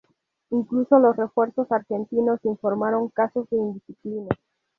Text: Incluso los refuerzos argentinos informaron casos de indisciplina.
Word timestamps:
Incluso 0.49 0.97
los 0.97 1.15
refuerzos 1.15 1.71
argentinos 1.71 2.43
informaron 2.43 3.09
casos 3.09 3.47
de 3.51 3.57
indisciplina. 3.57 4.29